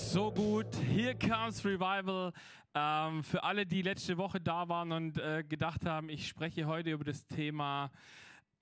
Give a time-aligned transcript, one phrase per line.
[0.00, 2.32] So gut, hier comes Revival.
[2.74, 6.90] Ähm, für alle, die letzte Woche da waren und äh, gedacht haben, ich spreche heute
[6.90, 7.92] über das Thema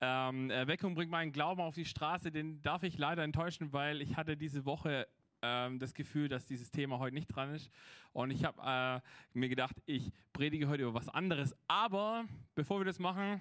[0.00, 4.16] ähm, Erweckung bringt meinen Glauben auf die Straße, den darf ich leider enttäuschen, weil ich
[4.16, 5.08] hatte diese Woche
[5.40, 7.70] ähm, das Gefühl, dass dieses Thema heute nicht dran ist.
[8.12, 11.54] Und ich habe äh, mir gedacht, ich predige heute über was anderes.
[11.66, 12.26] Aber
[12.56, 13.40] bevor wir das machen,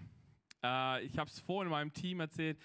[0.63, 2.57] äh, ich habe es vorhin in meinem Team erzählt,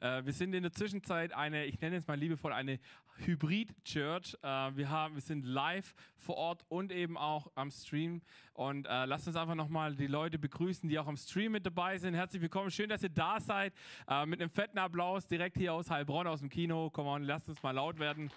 [0.00, 2.78] äh, wir sind in der Zwischenzeit eine, ich nenne es mal liebevoll, eine
[3.18, 4.36] Hybrid-Church.
[4.42, 8.22] Äh, wir, haben, wir sind live vor Ort und eben auch am Stream.
[8.52, 11.98] Und äh, lasst uns einfach nochmal die Leute begrüßen, die auch am Stream mit dabei
[11.98, 12.14] sind.
[12.14, 13.72] Herzlich willkommen, schön, dass ihr da seid.
[14.08, 16.90] Äh, mit einem fetten Applaus direkt hier aus Heilbronn, aus dem Kino.
[16.90, 18.30] Komm on, lasst uns mal laut werden.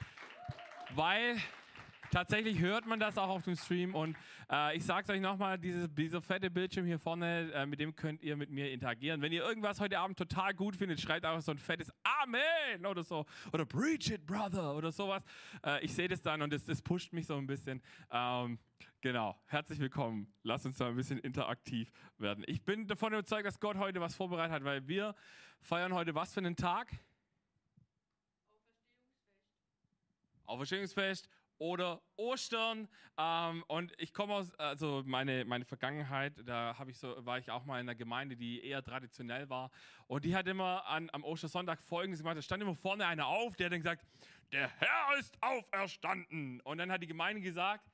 [0.95, 1.38] Weil
[2.11, 4.16] Tatsächlich hört man das auch auf dem Stream und
[4.49, 8.23] äh, ich sage es euch nochmal, dieser fette Bildschirm hier vorne, äh, mit dem könnt
[8.23, 9.21] ihr mit mir interagieren.
[9.21, 13.03] Wenn ihr irgendwas heute Abend total gut findet, schreibt einfach so ein fettes Amen oder
[13.03, 15.21] so oder Preach it, Brother oder sowas.
[15.66, 17.81] Äh, ich sehe das dann und das, das pusht mich so ein bisschen.
[18.09, 18.58] Ähm,
[19.02, 20.33] genau, herzlich willkommen.
[20.44, 22.45] Lasst uns da ein bisschen interaktiv werden.
[22.47, 25.14] Ich bin davon überzeugt, dass Gott heute was vorbereitet hat, weil wir
[25.61, 26.88] feiern heute was für einen Tag?
[30.45, 31.27] Auferstehungsfest.
[31.27, 32.88] Auferstehungsfest oder Ostern.
[33.17, 37.66] Ähm, und ich komme aus, also meine, meine Vergangenheit, da ich so, war ich auch
[37.66, 39.72] mal in einer Gemeinde, die eher traditionell war.
[40.08, 43.55] Und die hat immer an, am Ostersonntag folgendes gemacht: Da stand immer vorne einer auf,
[43.55, 44.05] der dann gesagt:
[44.52, 46.61] Der Herr ist auferstanden.
[46.61, 47.89] Und dann hat die Gemeinde gesagt: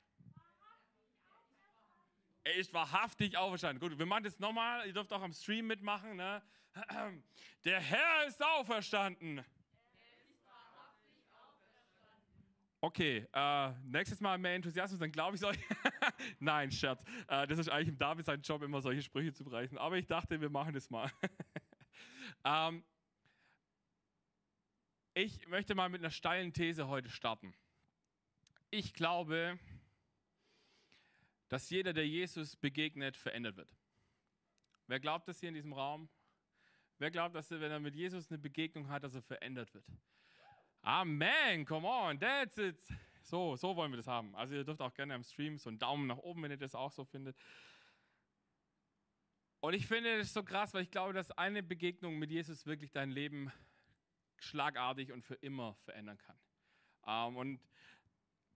[2.44, 3.80] Er ist wahrhaftig auferstanden.
[3.80, 4.86] Gut, wir machen das nochmal.
[4.88, 6.18] Ihr dürft auch am Stream mitmachen.
[6.18, 6.42] Ne?
[7.64, 9.44] Der Herr ist auferstanden.
[12.84, 15.58] Okay, äh, nächstes Mal mehr Enthusiasmus, dann glaube ich es euch.
[16.42, 17.02] Nein, Scherz.
[17.30, 19.78] Äh, das ist eigentlich im David sein Job, immer solche Sprüche zu bereichen.
[19.78, 21.10] Aber ich dachte, wir machen das mal.
[22.44, 22.84] ähm,
[25.14, 27.54] ich möchte mal mit einer steilen These heute starten.
[28.70, 29.58] Ich glaube,
[31.48, 33.74] dass jeder, der Jesus begegnet, verändert wird.
[34.88, 36.10] Wer glaubt das hier in diesem Raum?
[36.98, 39.86] Wer glaubt, dass er, wenn er mit Jesus eine Begegnung hat, dass er verändert wird?
[40.84, 42.78] Amen, come on, that's it.
[43.22, 44.36] So, so wollen wir das haben.
[44.36, 46.76] Also ihr dürft auch gerne am Stream so einen Daumen nach oben, wenn ihr das
[46.76, 47.38] auch so findet.
[49.62, 52.92] Und ich finde das so krass, weil ich glaube, dass eine Begegnung mit Jesus wirklich
[52.92, 53.50] dein Leben
[54.40, 56.38] schlagartig und für immer verändern kann.
[57.08, 57.62] Ähm, und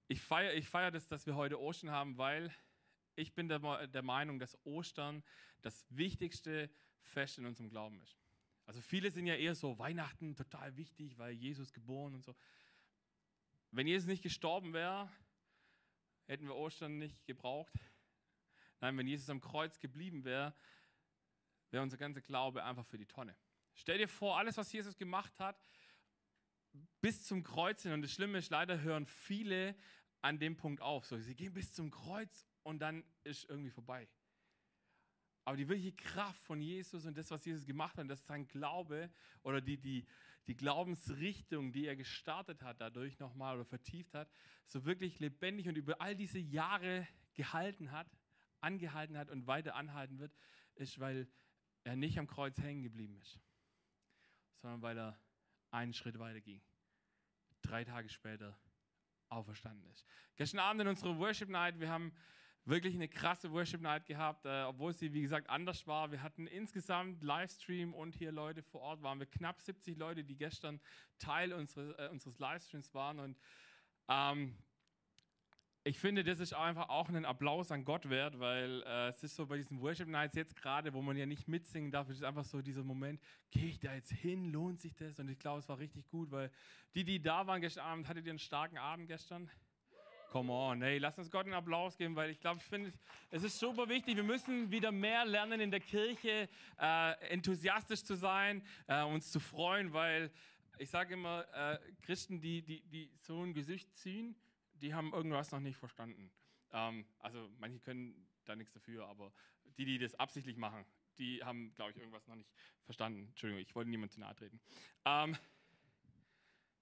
[0.09, 2.53] ich feiere ich feier das, dass wir heute Ostern haben, weil
[3.15, 5.23] ich bin der, der Meinung, dass Ostern
[5.61, 8.17] das wichtigste Fest in unserem Glauben ist.
[8.67, 12.35] Also viele sind ja eher so Weihnachten total wichtig, weil Jesus geboren und so.
[13.72, 15.09] Wenn Jesus nicht gestorben wäre,
[16.25, 17.73] hätten wir Ostern nicht gebraucht.
[18.81, 20.53] Nein, wenn Jesus am Kreuz geblieben wäre,
[21.72, 23.35] wäre unser ganzer Glaube einfach für die Tonne.
[23.73, 25.57] Stell dir vor, alles, was Jesus gemacht hat,
[27.00, 27.94] bis zum Kreuz hin.
[27.94, 29.75] Und das Schlimme ist, leider hören viele
[30.22, 31.06] an dem Punkt auf.
[31.06, 34.09] So, sie gehen bis zum Kreuz und dann ist irgendwie vorbei.
[35.47, 38.49] Aber die wirkliche Kraft von Jesus und das, was Jesus gemacht hat, das ist sein
[38.49, 39.09] Glaube
[39.43, 40.05] oder die, die,
[40.45, 44.29] die Glaubensrichtung, die er gestartet hat, dadurch nochmal oder vertieft hat,
[44.65, 48.11] so wirklich lebendig und über all diese Jahre gehalten hat,
[48.59, 50.33] angehalten hat und weiter anhalten wird,
[50.75, 51.29] ist, weil
[51.85, 53.39] er nicht am Kreuz hängen geblieben ist,
[54.57, 55.17] sondern weil er
[55.71, 56.61] einen Schritt weiter ging.
[57.61, 58.59] Drei Tage später
[59.29, 60.05] auferstanden ist.
[60.35, 62.11] Gestern Abend in unserer Worship Night, wir haben
[62.67, 66.11] wirklich eine krasse Worship Night gehabt, äh, obwohl sie, wie gesagt, anders war.
[66.11, 70.35] Wir hatten insgesamt Livestream und hier Leute vor Ort waren wir knapp 70 Leute, die
[70.35, 70.79] gestern
[71.17, 73.19] Teil unseres, äh, unseres Livestreams waren.
[73.19, 73.38] Und
[74.09, 74.57] ähm,
[75.85, 79.38] ich finde, das ist einfach auch ein Applaus an Gott wert, weil äh, es ist
[79.38, 82.44] so bei diesen Worship Nights jetzt gerade, wo man ja nicht mitsingen darf, ist einfach
[82.44, 85.17] so dieser Moment, gehe ich da jetzt hin, lohnt sich das?
[85.19, 86.51] Und ich glaube, es war richtig gut, weil
[86.94, 89.50] die, die da waren gestern Abend, hattet ihr einen starken Abend gestern?
[90.37, 92.93] Come on, hey, lass uns Gott einen Applaus geben, weil ich glaube, ich finde,
[93.31, 94.17] es ist super wichtig.
[94.17, 96.47] Wir müssen wieder mehr lernen in der Kirche,
[96.79, 100.29] äh, enthusiastisch zu sein, äh, uns zu freuen, weil
[100.77, 104.35] ich sage immer, äh, Christen, die, die, die so ein Gesicht ziehen,
[104.75, 106.29] die haben irgendwas noch nicht verstanden.
[106.71, 109.33] Ähm, also manche können da nichts dafür, aber
[109.79, 110.85] die, die das absichtlich machen,
[111.17, 112.53] die haben, glaube ich, irgendwas noch nicht
[112.83, 113.25] verstanden.
[113.29, 114.62] Entschuldigung, ich wollte niemand zu nahe treten.
[115.03, 115.35] Ähm,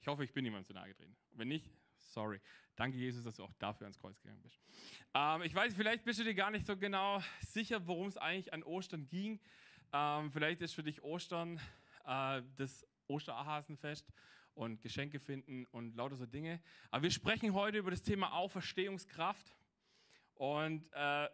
[0.01, 1.15] ich hoffe, ich bin niemand zu nahe getreten.
[1.31, 1.71] Wenn nicht,
[2.15, 2.39] sorry.
[2.77, 4.59] Danke, Jesus, dass du auch dafür ans Kreuz gegangen bist.
[5.13, 8.53] Ähm, ich weiß, vielleicht bist du dir gar nicht so genau sicher, worum es eigentlich
[8.53, 9.39] an Ostern ging.
[9.93, 11.59] Ähm, vielleicht ist für dich Ostern
[12.05, 14.11] äh, das Osterhasenfest
[14.53, 16.61] und Geschenke finden und lauter so Dinge.
[16.89, 19.53] Aber wir sprechen heute über das Thema Auferstehungskraft.
[20.35, 21.29] Und äh,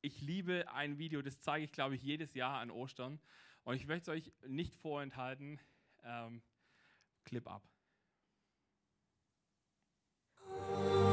[0.00, 3.20] ich liebe ein Video, das zeige ich, glaube ich, jedes Jahr an Ostern.
[3.64, 5.60] Und ich möchte es euch nicht vorenthalten.
[6.02, 6.42] Ähm,
[7.24, 7.69] Clip ab.
[10.50, 11.09] Bye.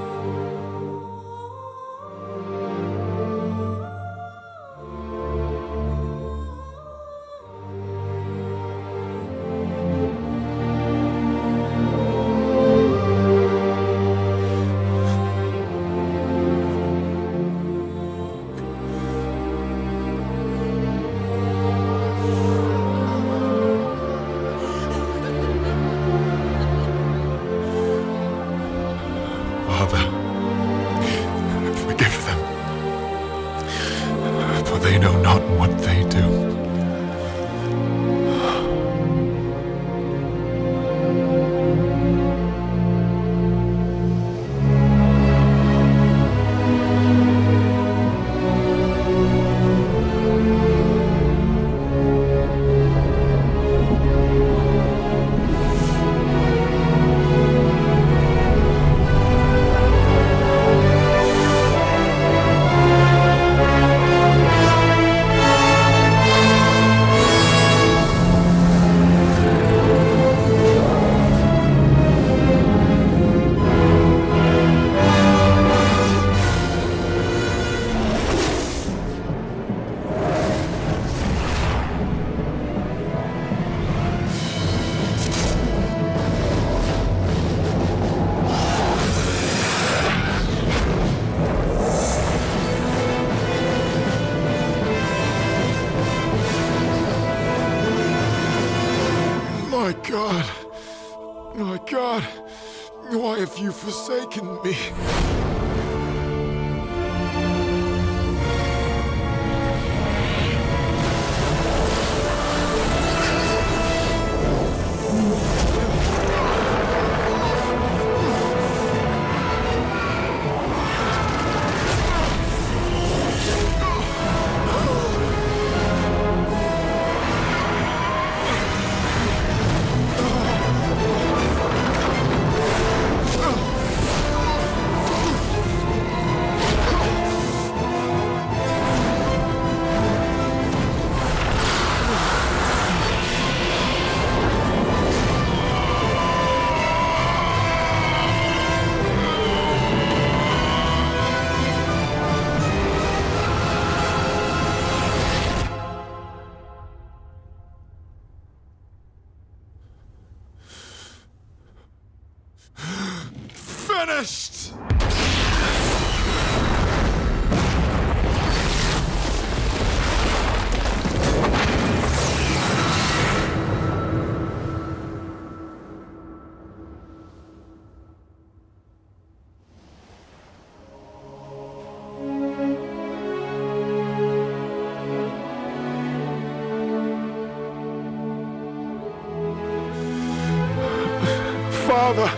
[192.00, 192.30] Father,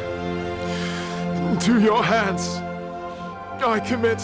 [1.52, 2.60] into your hands
[3.62, 4.22] I commit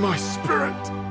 [0.00, 1.03] my spirit.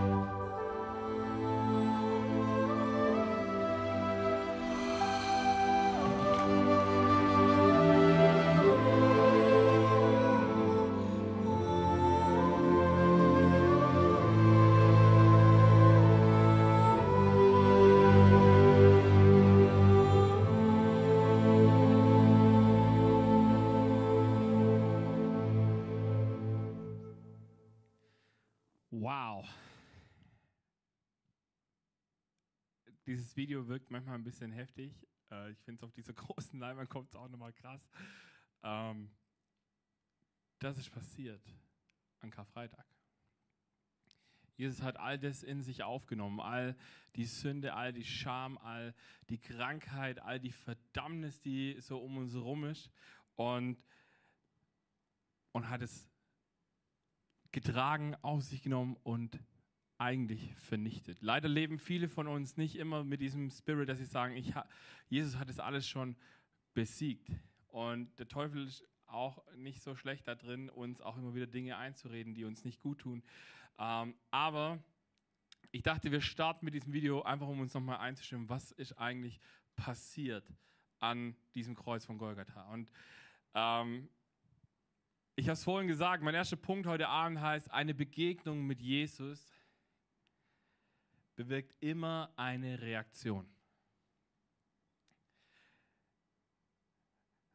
[33.44, 35.06] Video wirkt manchmal ein bisschen heftig.
[35.30, 37.86] Äh, ich finde es auf dieser großen Leinwand kommt es auch nochmal krass.
[38.64, 39.12] Ähm,
[40.60, 41.42] das ist passiert
[42.22, 42.86] an Karfreitag.
[44.56, 46.78] Jesus hat all das in sich aufgenommen, all
[47.18, 48.96] die Sünde, all die Scham, all
[49.28, 52.90] die Krankheit, all die Verdammnis, die so um uns herum ist
[53.36, 53.78] und,
[55.52, 56.10] und hat es
[57.52, 59.38] getragen, auf sich genommen und
[60.04, 61.22] eigentlich vernichtet.
[61.22, 64.68] Leider leben viele von uns nicht immer mit diesem Spirit, dass sie sagen, ich ha
[65.08, 66.18] Jesus hat es alles schon
[66.74, 67.32] besiegt.
[67.68, 71.78] Und der Teufel ist auch nicht so schlecht da drin, uns auch immer wieder Dinge
[71.78, 73.24] einzureden, die uns nicht gut tun.
[73.80, 74.84] Ähm, aber
[75.72, 79.40] ich dachte, wir starten mit diesem Video einfach, um uns nochmal einzustimmen, was ist eigentlich
[79.76, 80.52] passiert
[81.00, 82.74] an diesem Kreuz von Golgatha.
[82.74, 82.92] Und
[83.54, 84.10] ähm,
[85.36, 89.48] ich habe es vorhin gesagt, mein erster Punkt heute Abend heißt, eine Begegnung mit Jesus
[91.36, 93.48] bewirkt immer eine Reaktion.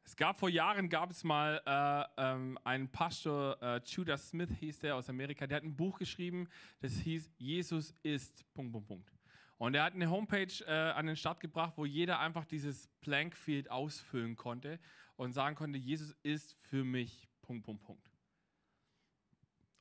[0.04, 4.78] Es gab vor Jahren, gab es mal äh, ähm, einen Pastor, äh, Judah Smith hieß
[4.80, 6.48] der aus Amerika, der hat ein Buch geschrieben,
[6.80, 9.12] das hieß Jesus ist, Punkt, Punkt, Punkt.
[9.58, 13.70] Und er hat eine Homepage äh, an den Start gebracht, wo jeder einfach dieses Blankfield
[13.70, 14.80] ausfüllen konnte
[15.16, 18.10] und sagen konnte, Jesus ist für mich, Punkt, Punkt, Punkt.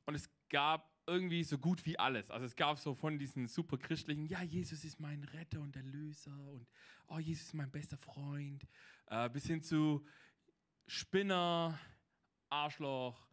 [0.04, 2.30] Und es gab irgendwie so gut wie alles.
[2.30, 6.38] Also es gab so von diesen super christlichen, ja, Jesus ist mein Retter und Erlöser
[6.50, 6.66] und
[7.08, 8.66] oh, Jesus ist mein bester Freund,
[9.06, 10.04] äh, bis hin zu
[10.86, 11.78] Spinner,
[12.50, 13.26] Arschloch,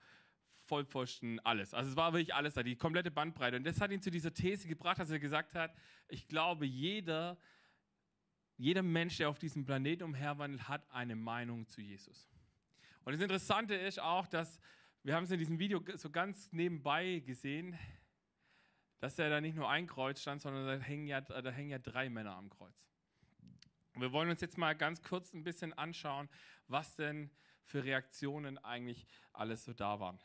[0.65, 1.73] Vollpfosten, alles.
[1.73, 3.57] Also es war wirklich alles da, die komplette Bandbreite.
[3.57, 5.75] Und das hat ihn zu dieser These gebracht, dass er gesagt hat,
[6.07, 7.37] ich glaube, jeder,
[8.57, 12.29] jeder Mensch, der auf diesem Planeten umherwandelt, hat eine Meinung zu Jesus.
[13.03, 14.59] Und das Interessante ist auch, dass,
[15.05, 17.77] wir haben es in diesem Video so ganz nebenbei gesehen,
[18.97, 21.77] dass er da nicht nur ein Kreuz stand, sondern da hängen ja, da hängen ja
[21.77, 22.89] drei Männer am Kreuz.
[23.93, 26.27] Wir wollen uns jetzt mal ganz kurz ein bisschen anschauen,
[26.67, 27.29] was denn
[27.65, 30.19] für Reaktionen eigentlich alles so da waren.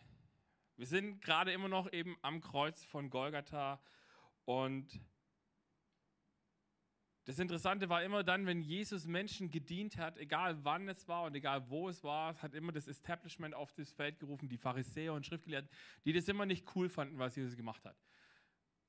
[0.76, 3.82] Wir sind gerade immer noch eben am Kreuz von Golgatha
[4.46, 4.99] und
[7.25, 11.35] das Interessante war immer dann, wenn Jesus Menschen gedient hat, egal wann es war und
[11.35, 15.27] egal wo es war, hat immer das Establishment auf das Feld gerufen, die Pharisäer und
[15.27, 15.71] Schriftgelehrten,
[16.05, 17.97] die das immer nicht cool fanden, was Jesus gemacht hat.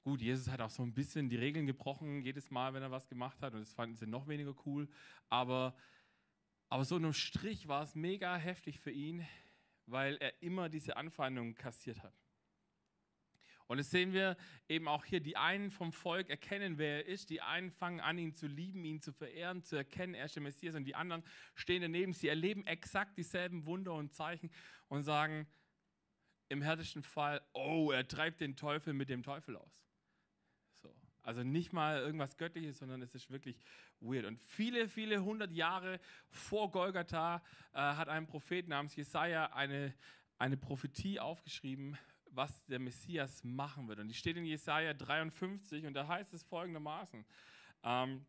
[0.03, 3.07] Gut, Jesus hat auch so ein bisschen die Regeln gebrochen, jedes Mal, wenn er was
[3.07, 4.89] gemacht hat, und das fanden sie noch weniger cool.
[5.29, 5.75] Aber,
[6.69, 9.27] aber so unterm Strich war es mega heftig für ihn,
[9.85, 12.20] weil er immer diese Anfeindungen kassiert hat.
[13.71, 14.35] Und das sehen wir
[14.67, 15.21] eben auch hier.
[15.21, 17.29] Die einen vom Volk erkennen, wer er ist.
[17.29, 20.43] Die einen fangen an, ihn zu lieben, ihn zu verehren, zu erkennen, er ist der
[20.43, 20.75] Messias.
[20.75, 21.23] Und die anderen
[21.55, 22.11] stehen daneben.
[22.11, 24.51] Sie erleben exakt dieselben Wunder und Zeichen
[24.89, 25.47] und sagen
[26.49, 29.81] im härtesten Fall, oh, er treibt den Teufel mit dem Teufel aus.
[31.23, 33.57] Also nicht mal irgendwas Göttliches, sondern es ist wirklich
[34.01, 34.25] weird.
[34.25, 39.93] Und viele, viele hundert Jahre vor Golgatha äh, hat ein Prophet namens Jesaja eine,
[40.37, 41.97] eine Prophetie aufgeschrieben,
[42.31, 43.99] was der Messias machen wird.
[43.99, 47.25] Und die steht in Jesaja 53 und da heißt es folgendermaßen:
[47.83, 48.25] ähm,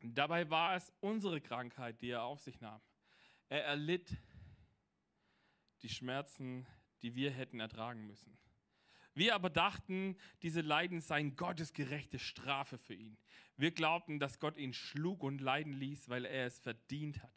[0.00, 2.80] Dabei war es unsere Krankheit, die er auf sich nahm.
[3.48, 4.16] Er erlitt
[5.82, 6.66] die Schmerzen,
[7.02, 8.36] die wir hätten ertragen müssen.
[9.14, 13.18] Wir aber dachten, diese Leiden seien Gottes gerechte Strafe für ihn.
[13.56, 17.34] Wir glaubten, dass Gott ihn schlug und leiden ließ, weil er es verdient hatte.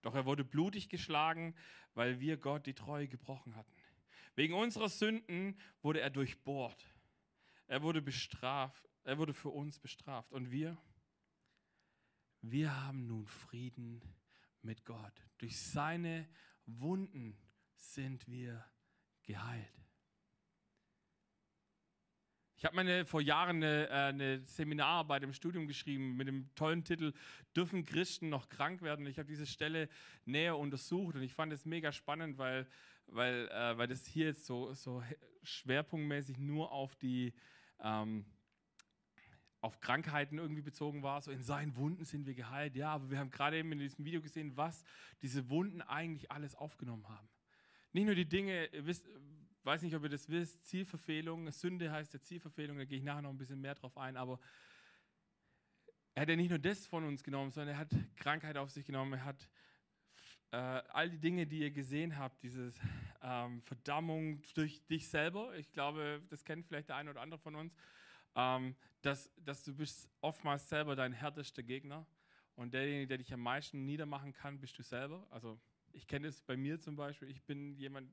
[0.00, 1.54] Doch er wurde blutig geschlagen,
[1.94, 3.72] weil wir Gott die Treue gebrochen hatten.
[4.34, 6.86] Wegen unserer Sünden wurde er durchbohrt.
[7.66, 8.88] Er wurde bestraft.
[9.04, 10.32] Er wurde für uns bestraft.
[10.32, 10.76] Und wir?
[12.40, 14.02] Wir haben nun Frieden
[14.62, 15.12] mit Gott.
[15.38, 16.28] Durch seine
[16.66, 17.36] Wunden
[17.76, 18.64] sind wir
[19.22, 19.82] geheilt.
[22.62, 26.84] Ich habe meine vor Jahren eine, äh, eine, Seminararbeit im Studium geschrieben mit dem tollen
[26.84, 27.12] Titel
[27.56, 29.04] Dürfen Christen noch krank werden?
[29.06, 29.88] Ich habe diese Stelle
[30.26, 32.68] näher untersucht und ich fand es mega spannend, weil,
[33.06, 35.02] weil, äh, weil das hier jetzt so, so
[35.42, 37.32] schwerpunktmäßig nur auf die
[37.80, 38.24] ähm,
[39.62, 41.22] auf Krankheiten irgendwie bezogen war.
[41.22, 42.74] So in seinen Wunden sind wir geheilt.
[42.74, 44.84] Ja, aber wir haben gerade eben in diesem Video gesehen, was
[45.22, 47.28] diese Wunden eigentlich alles aufgenommen haben.
[47.92, 49.08] Nicht nur die Dinge, wisst,
[49.62, 53.22] weiß nicht, ob ihr das wisst, Zielverfehlung, Sünde heißt ja Zielverfehlung, da gehe ich nachher
[53.22, 54.40] noch ein bisschen mehr drauf ein, aber
[56.14, 58.84] er hat ja nicht nur das von uns genommen, sondern er hat Krankheit auf sich
[58.84, 59.48] genommen, er hat
[60.52, 62.72] äh, all die Dinge, die ihr gesehen habt, diese
[63.22, 67.54] ähm, Verdammung durch dich selber, ich glaube, das kennt vielleicht der eine oder andere von
[67.54, 67.74] uns,
[68.36, 72.06] ähm, dass, dass du bist oftmals selber dein härtester Gegner
[72.54, 75.26] und derjenige, der dich am meisten niedermachen kann, bist du selber.
[75.30, 75.58] Also
[75.92, 78.10] ich kenne es bei mir zum Beispiel, ich bin jemand,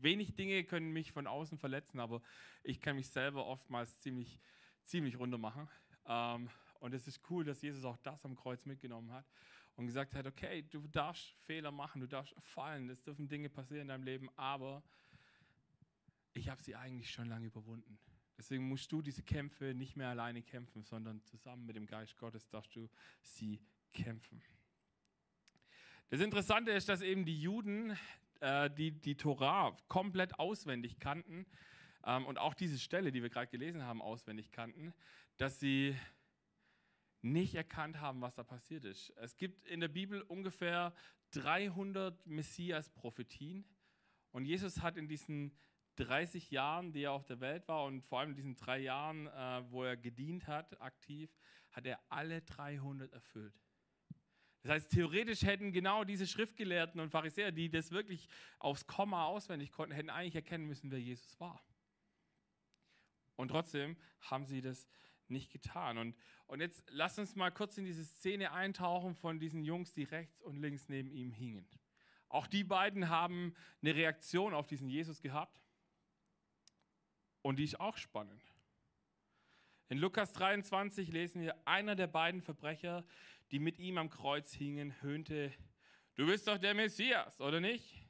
[0.00, 2.22] wenig Dinge können mich von außen verletzen, aber
[2.64, 4.40] ich kann mich selber oftmals ziemlich,
[4.84, 5.68] ziemlich runter machen.
[6.06, 6.48] Ähm,
[6.82, 9.24] und es ist cool, dass Jesus auch das am Kreuz mitgenommen hat
[9.76, 13.82] und gesagt hat, okay, du darfst Fehler machen, du darfst fallen, es dürfen Dinge passieren
[13.82, 14.82] in deinem Leben, aber
[16.32, 17.98] ich habe sie eigentlich schon lange überwunden.
[18.36, 22.48] Deswegen musst du diese Kämpfe nicht mehr alleine kämpfen, sondern zusammen mit dem Geist Gottes
[22.48, 22.88] darfst du
[23.20, 23.60] sie
[23.92, 24.42] kämpfen.
[26.08, 27.96] Das Interessante ist, dass eben die Juden
[28.40, 31.46] äh, die die Torah komplett auswendig kannten
[32.04, 34.92] ähm, und auch diese Stelle, die wir gerade gelesen haben, auswendig kannten,
[35.36, 35.96] dass sie
[37.22, 39.10] nicht erkannt haben, was da passiert ist.
[39.16, 40.92] Es gibt in der Bibel ungefähr
[41.30, 43.64] 300 Messias-Prophetien
[44.32, 45.56] und Jesus hat in diesen
[45.96, 49.26] 30 Jahren, die er auf der Welt war und vor allem in diesen drei Jahren,
[49.28, 51.30] äh, wo er gedient hat, aktiv,
[51.70, 53.54] hat er alle 300 erfüllt.
[54.62, 59.72] Das heißt, theoretisch hätten genau diese Schriftgelehrten und Pharisäer, die das wirklich aufs Komma auswendig
[59.72, 61.64] konnten, hätten eigentlich erkennen müssen, wer Jesus war.
[63.36, 64.86] Und trotzdem haben sie das
[65.28, 65.98] nicht getan.
[65.98, 70.04] Und, und jetzt lasst uns mal kurz in diese Szene eintauchen von diesen Jungs, die
[70.04, 71.66] rechts und links neben ihm hingen.
[72.28, 75.62] Auch die beiden haben eine Reaktion auf diesen Jesus gehabt.
[77.42, 78.42] Und die ist auch spannend.
[79.88, 83.04] In Lukas 23 lesen wir, einer der beiden Verbrecher,
[83.50, 85.52] die mit ihm am Kreuz hingen, höhnte,
[86.14, 88.02] du bist doch der Messias, oder nicht?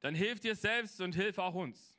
[0.00, 1.95] Dann hilf dir selbst und hilf auch uns.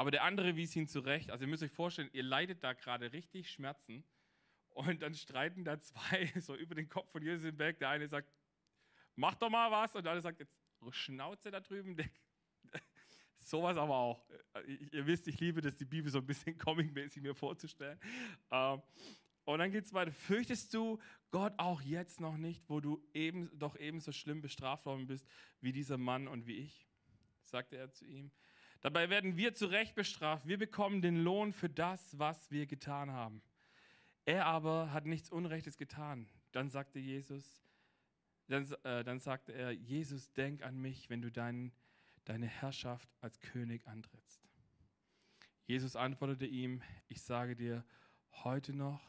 [0.00, 1.30] Aber der andere wies ihn zurecht.
[1.30, 4.02] Also ihr müsst euch vorstellen, ihr leidet da gerade richtig Schmerzen.
[4.70, 7.78] Und dann streiten da zwei so über den Kopf von Jesus Berg.
[7.80, 8.32] Der eine sagt,
[9.14, 9.94] mach doch mal was.
[9.94, 10.56] Und der andere sagt, jetzt
[10.92, 11.96] Schnauze da drüben.
[11.96, 12.08] Der,
[13.40, 14.26] Sowas aber auch.
[14.54, 18.00] Äh, ihr wisst, ich liebe das, die Bibel so ein bisschen comic-mäßig mir vorzustellen.
[18.50, 18.80] Ähm,
[19.44, 20.12] und dann geht es weiter.
[20.12, 20.98] Fürchtest du
[21.30, 25.28] Gott auch jetzt noch nicht, wo du eben, doch ebenso schlimm bestraft worden bist
[25.60, 26.86] wie dieser Mann und wie ich?
[27.42, 28.30] sagte er zu ihm.
[28.80, 30.46] Dabei werden wir zu Recht bestraft.
[30.46, 33.42] Wir bekommen den Lohn für das, was wir getan haben.
[34.24, 36.28] Er aber hat nichts Unrechtes getan.
[36.52, 37.62] Dann sagte Jesus,
[38.48, 41.72] dann, äh, dann sagte er, Jesus, denk an mich, wenn du dein,
[42.24, 44.48] deine Herrschaft als König antrittst.
[45.66, 47.84] Jesus antwortete ihm, ich sage dir,
[48.44, 49.00] heute noch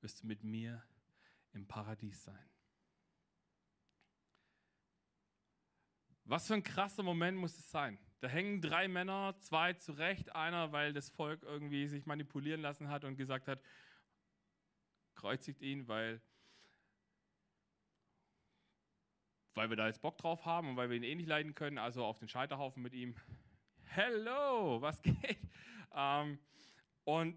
[0.00, 0.82] wirst du mit mir
[1.52, 2.51] im Paradies sein.
[6.24, 7.98] Was für ein krasser Moment muss es sein?
[8.20, 13.04] Da hängen drei Männer, zwei zurecht, einer, weil das Volk irgendwie sich manipulieren lassen hat
[13.04, 13.60] und gesagt hat,
[15.16, 16.22] kreuzigt ihn, weil,
[19.54, 21.78] weil wir da jetzt Bock drauf haben und weil wir ihn eh nicht leiden können,
[21.78, 23.16] also auf den Scheiterhaufen mit ihm.
[23.84, 25.38] Hello, was geht?
[25.94, 26.38] Ähm,
[27.04, 27.36] und,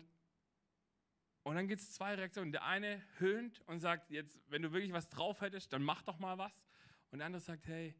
[1.43, 2.53] und dann gibt es zwei Reaktionen.
[2.53, 6.19] Der eine höhnt und sagt, jetzt, wenn du wirklich was drauf hättest, dann mach doch
[6.19, 6.63] mal was.
[7.11, 7.93] Und der andere sagt, hey,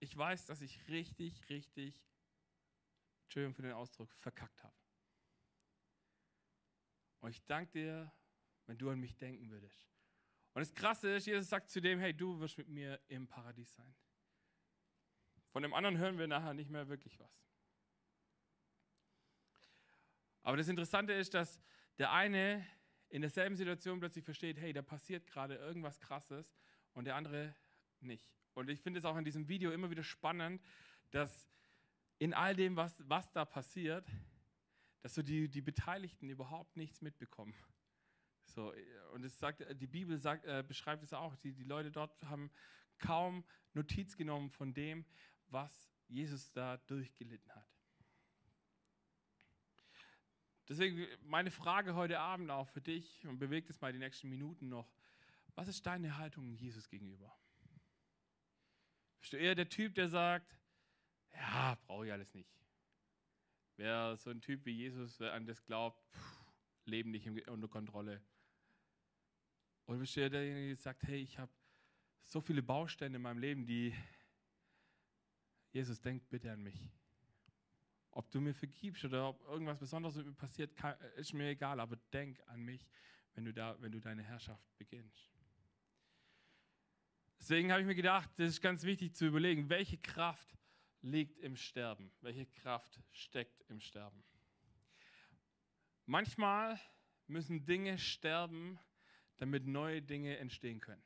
[0.00, 2.02] ich weiß, dass ich richtig, richtig,
[3.24, 4.74] Entschuldigung für den Ausdruck, verkackt habe.
[7.20, 8.12] Und ich danke dir,
[8.66, 9.86] wenn du an mich denken würdest.
[10.54, 13.72] Und das Krasse ist, Jesus sagt zu dem, hey, du wirst mit mir im Paradies
[13.74, 13.94] sein.
[15.50, 17.44] Von dem anderen hören wir nachher nicht mehr wirklich was.
[20.42, 21.60] Aber das Interessante ist, dass
[21.98, 22.66] der eine
[23.10, 26.56] in derselben Situation plötzlich versteht, hey, da passiert gerade irgendwas Krasses
[26.94, 27.54] und der andere
[28.00, 28.39] nicht.
[28.54, 30.62] Und ich finde es auch in diesem Video immer wieder spannend,
[31.10, 31.48] dass
[32.18, 34.06] in all dem, was, was da passiert,
[35.02, 37.54] dass so die, die Beteiligten überhaupt nichts mitbekommen.
[38.44, 38.74] So,
[39.12, 42.50] und es sagt, die Bibel sagt, äh, beschreibt es auch, die, die Leute dort haben
[42.98, 45.04] kaum Notiz genommen von dem,
[45.48, 47.66] was Jesus da durchgelitten hat.
[50.68, 54.68] Deswegen meine Frage heute Abend auch für dich und bewegt es mal die nächsten Minuten
[54.68, 54.92] noch.
[55.54, 57.36] Was ist deine Haltung Jesus gegenüber?
[59.20, 60.56] Bist du eher der Typ, der sagt,
[61.34, 62.50] ja, brauche ich alles nicht.
[63.76, 66.40] Wer so ein Typ wie Jesus an das glaubt, pff,
[66.84, 68.22] Leben nicht unter Kontrolle.
[69.86, 71.52] Oder bist du eher derjenige, der sagt, hey, ich habe
[72.24, 73.94] so viele Bausteine in meinem Leben, die
[75.72, 76.90] Jesus denkt bitte an mich.
[78.12, 80.72] Ob du mir vergibst oder ob irgendwas Besonderes mit mir passiert,
[81.16, 82.86] ist mir egal, aber denk an mich,
[83.34, 85.39] wenn du, da, wenn du deine Herrschaft beginnst.
[87.40, 90.58] Deswegen habe ich mir gedacht, das ist ganz wichtig zu überlegen, welche Kraft
[91.00, 92.12] liegt im Sterben?
[92.20, 94.22] Welche Kraft steckt im Sterben?
[96.04, 96.78] Manchmal
[97.26, 98.78] müssen Dinge sterben,
[99.38, 101.02] damit neue Dinge entstehen können.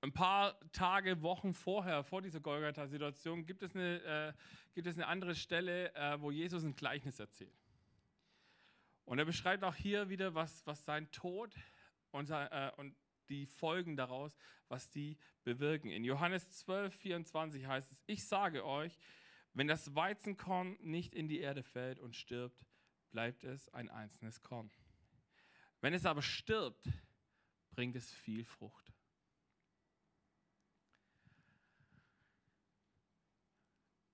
[0.00, 4.32] Ein paar Tage, Wochen vorher, vor dieser Golgatha-Situation, gibt, es eine, äh,
[4.74, 7.54] gibt es eine andere Stelle, äh, wo Jesus ein Gleichnis erzählt.
[9.04, 11.54] Und er beschreibt auch hier wieder, was, was sein Tod
[12.10, 12.96] und, äh, und
[13.30, 14.36] die Folgen daraus,
[14.68, 15.90] was die bewirken.
[15.90, 18.98] In Johannes 12, 24 heißt es, ich sage euch,
[19.54, 22.64] wenn das Weizenkorn nicht in die Erde fällt und stirbt,
[23.10, 24.70] bleibt es ein einzelnes Korn.
[25.80, 26.88] Wenn es aber stirbt,
[27.70, 28.92] bringt es viel Frucht.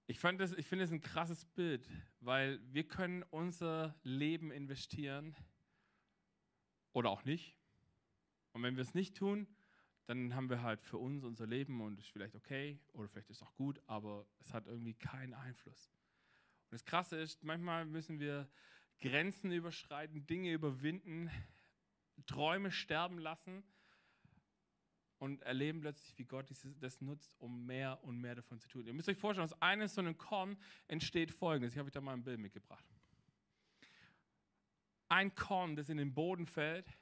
[0.08, 1.88] Ich, finde es ein krasses Bild,
[2.20, 5.34] weil wir können unser Leben investieren
[6.92, 7.56] oder auch nicht.
[8.56, 9.46] Und wenn wir es nicht tun,
[10.06, 13.42] dann haben wir halt für uns unser Leben und ist vielleicht okay oder vielleicht ist
[13.42, 15.92] es auch gut, aber es hat irgendwie keinen Einfluss.
[16.64, 18.48] Und das Krasse ist, manchmal müssen wir
[18.98, 21.30] Grenzen überschreiten, Dinge überwinden,
[22.24, 23.62] Träume sterben lassen
[25.18, 28.86] und erleben plötzlich, wie Gott das nutzt, um mehr und mehr davon zu tun.
[28.86, 30.56] Ihr müsst euch vorstellen, aus eines so einem Korn
[30.88, 31.74] entsteht Folgendes.
[31.74, 32.86] Ich habe euch da mal ein Bild mitgebracht.
[35.10, 36.98] Ein Korn, das in den Boden fällt,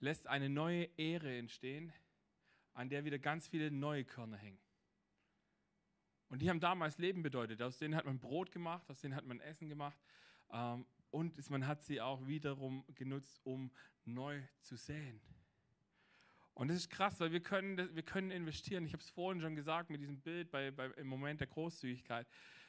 [0.00, 1.92] lässt eine neue Ehre entstehen,
[2.72, 4.60] an der wieder ganz viele neue Körner hängen.
[6.28, 7.60] Und die haben damals Leben bedeutet.
[7.60, 9.98] Aus denen hat man Brot gemacht, aus denen hat man Essen gemacht.
[10.52, 13.72] Ähm, und man hat sie auch wiederum genutzt, um
[14.04, 15.20] neu zu säen.
[16.54, 18.84] Und das ist krass, weil wir können, wir können investieren.
[18.84, 22.28] Ich habe es vorhin schon gesagt mit diesem Bild bei, bei, im Moment der Großzügigkeit.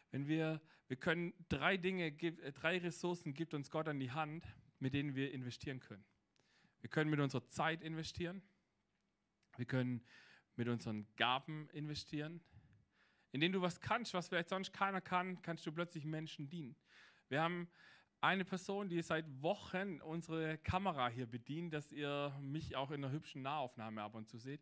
[0.10, 4.46] Wenn wir, wir können drei Dinge, drei Ressourcen gibt uns Gott an die Hand,
[4.80, 6.04] mit denen wir investieren können.
[6.82, 8.42] Wir können mit unserer Zeit investieren.
[9.56, 10.04] Wir können
[10.56, 12.42] mit unseren Gaben investieren.
[13.32, 16.76] Indem du was kannst, was vielleicht sonst keiner kann, kannst du plötzlich Menschen dienen.
[17.30, 17.70] Wir haben
[18.20, 23.14] eine Person, die seit Wochen unsere Kamera hier bedient, dass ihr mich auch in einer
[23.14, 24.62] hübschen Nahaufnahme ab und zu seht.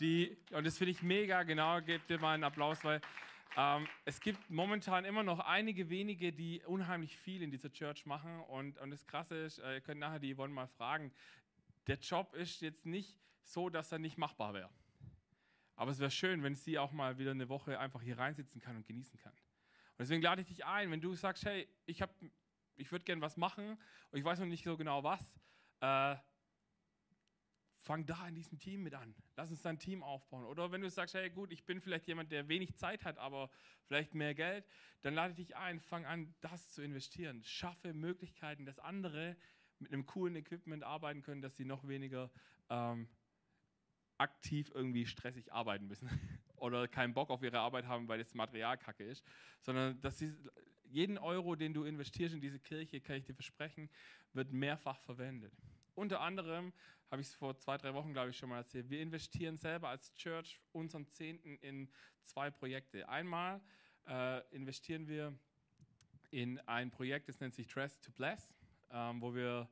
[0.00, 3.00] Die, und das finde ich mega, genau, gebt dir mal einen Applaus, weil
[3.56, 8.40] Ähm, es gibt momentan immer noch einige wenige, die unheimlich viel in dieser Church machen.
[8.40, 11.12] Und, und das Krasse ist, äh, ihr könnt nachher die Yvonne mal fragen,
[11.86, 14.70] der Job ist jetzt nicht so, dass er nicht machbar wäre.
[15.76, 18.76] Aber es wäre schön, wenn sie auch mal wieder eine Woche einfach hier reinsitzen kann
[18.76, 19.32] und genießen kann.
[19.32, 22.02] Und deswegen lade ich dich ein, wenn du sagst, hey, ich,
[22.76, 23.78] ich würde gerne was machen
[24.10, 25.20] und ich weiß noch nicht so genau was,
[25.80, 26.16] äh,
[27.76, 29.14] fang da in diesem Team mit an.
[29.36, 30.44] Lass uns dein Team aufbauen.
[30.44, 33.50] Oder wenn du sagst, hey gut, ich bin vielleicht jemand, der wenig Zeit hat, aber
[33.84, 34.66] vielleicht mehr Geld,
[35.02, 37.44] dann lade dich ein, fang an, das zu investieren.
[37.44, 39.36] Schaffe Möglichkeiten, dass andere
[39.78, 42.30] mit einem coolen Equipment arbeiten können, dass sie noch weniger
[42.70, 43.08] ähm,
[44.18, 46.08] aktiv irgendwie stressig arbeiten müssen
[46.56, 49.24] oder keinen Bock auf ihre Arbeit haben, weil das Material kacke ist,
[49.60, 50.32] sondern dass sie
[50.84, 53.90] jeden Euro, den du investierst in diese Kirche, kann ich dir versprechen,
[54.32, 55.52] wird mehrfach verwendet.
[55.94, 56.72] Unter anderem
[57.10, 58.90] habe ich es vor zwei, drei Wochen, glaube ich, schon mal erzählt.
[58.90, 61.88] Wir investieren selber als Church unseren Zehnten in
[62.22, 63.08] zwei Projekte.
[63.08, 63.60] Einmal
[64.06, 65.36] äh, investieren wir
[66.30, 68.54] in ein Projekt, das nennt sich Dress to Bless,
[68.94, 69.68] ähm, wo, wir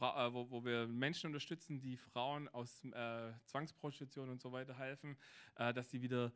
[0.00, 5.16] äh, wo, wo, wir Menschen unterstützen, die Frauen aus äh, Zwangsprostitution und so weiter helfen,
[5.54, 6.32] äh, dass sie wieder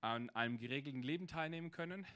[0.00, 2.06] an einem geregelten Leben teilnehmen können.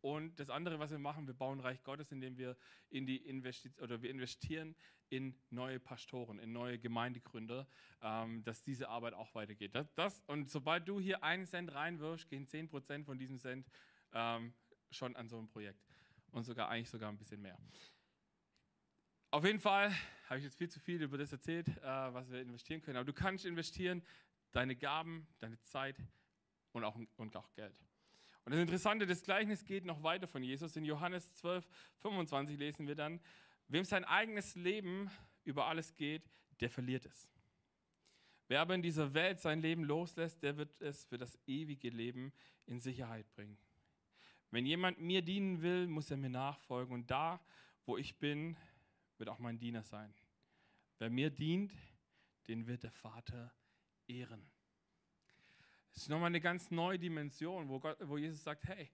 [0.00, 2.56] Und das andere, was wir machen, wir bauen Reich Gottes, indem wir
[2.90, 4.76] in die Investi oder wir investieren
[5.10, 7.66] in neue Pastoren, in neue Gemeindegründer,
[8.02, 9.74] ähm, dass diese Arbeit auch weitergeht.
[9.74, 13.66] Das, das, und sobald du hier einen Cent reinwirfst, gehen 10% von diesem Cent
[14.12, 14.52] ähm,
[14.90, 15.84] schon an so ein Projekt.
[16.30, 17.58] Und sogar eigentlich sogar ein bisschen mehr.
[19.30, 19.94] Auf jeden Fall
[20.30, 22.96] habe ich jetzt viel zu viel über das erzählt, äh, was wir investieren können.
[22.96, 24.02] Aber du kannst investieren
[24.52, 25.96] deine Gaben, deine Zeit
[26.72, 27.76] und auch, und auch Geld.
[28.46, 30.76] Und das Interessante, das Gleichnis geht noch weiter von Jesus.
[30.76, 33.20] In Johannes 12, 25 lesen wir dann,
[33.68, 35.10] wem sein eigenes Leben
[35.44, 36.22] über alles geht,
[36.60, 37.28] der verliert es.
[38.46, 42.32] Wer aber in dieser Welt sein Leben loslässt, der wird es für das ewige Leben
[42.64, 43.58] in Sicherheit bringen.
[44.50, 46.94] Wenn jemand mir dienen will, muss er mir nachfolgen.
[46.94, 47.38] Und da,
[47.84, 48.56] wo ich bin,
[49.18, 50.14] wird auch mein Diener sein.
[50.98, 51.72] Wer mir dient,
[52.48, 53.52] den wird der Vater
[54.06, 54.50] ehren.
[55.92, 58.90] Das ist nochmal eine ganz neue Dimension, wo, Gott, wo Jesus sagt, hey,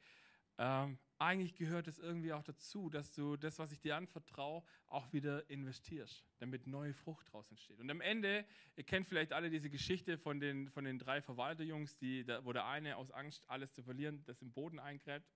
[0.59, 5.13] ähm, eigentlich gehört es irgendwie auch dazu, dass du das, was ich dir anvertraue, auch
[5.13, 7.81] wieder investierst, damit neue Frucht draus entsteht.
[7.81, 8.45] Und am Ende,
[8.77, 12.67] ihr kennt vielleicht alle diese Geschichte von den, von den drei Verwalterjungs, die, wo der
[12.67, 15.33] eine aus Angst, alles zu verlieren, das im Boden eingräbt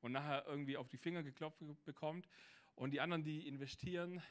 [0.00, 2.28] und nachher irgendwie auf die Finger geklopft bekommt.
[2.74, 4.22] Und die anderen, die investieren,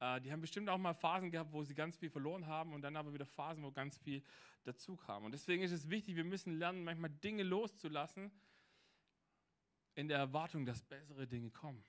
[0.00, 2.82] äh, die haben bestimmt auch mal Phasen gehabt, wo sie ganz viel verloren haben und
[2.82, 4.22] dann aber wieder Phasen, wo ganz viel
[4.64, 5.24] dazu kam.
[5.24, 8.30] Und deswegen ist es wichtig, wir müssen lernen, manchmal Dinge loszulassen,
[9.94, 11.84] in der Erwartung, dass bessere Dinge kommen.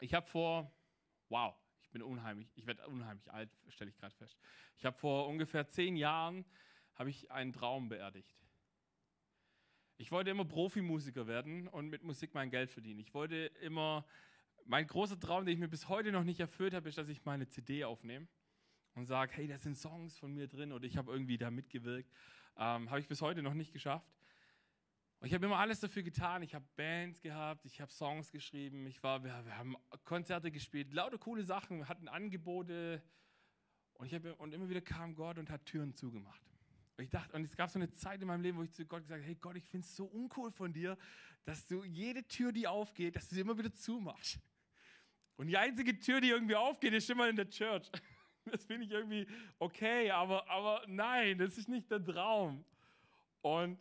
[0.00, 0.72] Ich habe vor,
[1.28, 4.38] wow, ich bin unheimlich, ich werde unheimlich alt, stelle ich gerade fest.
[4.78, 6.46] Ich habe vor ungefähr zehn Jahren
[6.94, 8.42] habe ich einen Traum beerdigt.
[9.98, 13.00] Ich wollte immer Profimusiker werden und mit Musik mein Geld verdienen.
[13.00, 14.06] Ich wollte immer
[14.66, 17.24] mein großer Traum, den ich mir bis heute noch nicht erfüllt habe, ist, dass ich
[17.24, 18.28] meine CD aufnehme
[18.94, 22.10] und sage, hey, da sind Songs von mir drin oder ich habe irgendwie da mitgewirkt.
[22.56, 24.10] Ähm, habe ich bis heute noch nicht geschafft.
[25.20, 26.42] Und ich habe immer alles dafür getan.
[26.42, 30.92] Ich habe Bands gehabt, ich habe Songs geschrieben, ich war, wir, wir, haben Konzerte gespielt,
[30.92, 33.02] lauter coole Sachen, wir hatten Angebote.
[33.94, 36.42] Und, ich hab, und immer wieder kam Gott und hat Türen zugemacht.
[36.96, 38.84] Und ich dachte, und es gab so eine Zeit in meinem Leben, wo ich zu
[38.84, 40.98] Gott gesagt habe, hey Gott, ich finde es so uncool von dir,
[41.44, 44.40] dass du jede Tür, die aufgeht, dass du sie immer wieder zumachst.
[45.42, 47.90] Und die einzige Tür, die irgendwie aufgeht, ist immer in der Church.
[48.44, 49.24] Das finde ich irgendwie
[49.60, 52.64] okay, aber, aber nein, das ist nicht der Traum.
[53.40, 53.78] Und,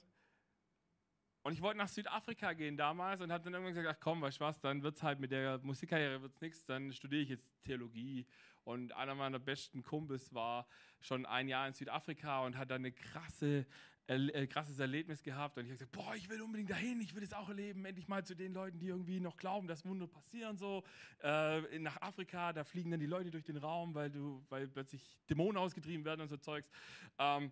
[1.42, 4.40] und ich wollte nach Südafrika gehen damals und habe dann irgendwann gesagt, ach komm, weißt
[4.40, 7.48] du was, dann wird es halt mit der Musikkarriere wird's nichts, dann studiere ich jetzt
[7.64, 8.28] Theologie.
[8.64, 10.68] Und einer meiner besten Kumpels war
[11.00, 13.66] schon ein Jahr in Südafrika und hat dann eine krasse
[14.12, 17.24] äh, krasses Erlebnis gehabt und ich habe gesagt, boah, ich will unbedingt dahin, ich will
[17.24, 20.58] es auch erleben, endlich mal zu den Leuten, die irgendwie noch glauben, dass Wunder passieren
[20.58, 20.84] so.
[21.22, 25.18] Äh, nach Afrika, da fliegen dann die Leute durch den Raum, weil du, weil plötzlich
[25.30, 26.70] Dämonen ausgetrieben werden und so Zeugs.
[27.18, 27.52] Ähm,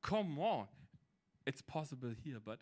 [0.00, 0.68] come on,
[1.44, 2.60] it's possible here, but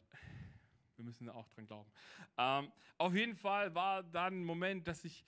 [0.97, 1.91] wir müssen auch dran glauben.
[2.39, 5.25] Ähm, auf jeden Fall war dann ein Moment, dass ich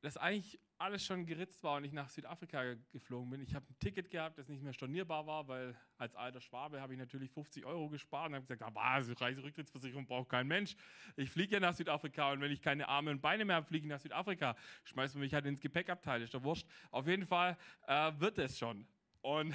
[0.00, 3.40] das eigentlich alles schon geritzt war und ich nach Südafrika geflogen bin.
[3.40, 6.92] Ich habe ein Ticket gehabt, das nicht mehr stornierbar war, weil als alter Schwabe habe
[6.92, 10.76] ich natürlich 50 Euro gespart und habe gesagt, ah, Reiserücktrittsversicherung braucht kein Mensch.
[11.16, 13.86] Ich fliege ja nach Südafrika und wenn ich keine Arme und Beine mehr habe, fliege
[13.86, 14.56] ich nach Südafrika.
[14.84, 16.66] Schmeißen wir mich halt ins Gepäckabteil, ist doch wurscht.
[16.92, 18.86] Auf jeden Fall äh, wird es schon.
[19.20, 19.54] Und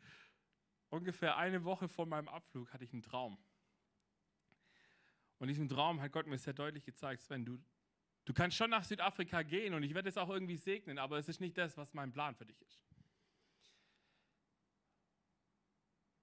[0.90, 3.38] ungefähr eine Woche vor meinem Abflug hatte ich einen Traum.
[5.38, 7.58] Und in diesem Traum hat Gott mir sehr deutlich gezeigt, Sven, du,
[8.24, 11.28] Du kannst schon nach Südafrika gehen und ich werde es auch irgendwie segnen, aber es
[11.28, 12.80] ist nicht das, was mein Plan für dich ist.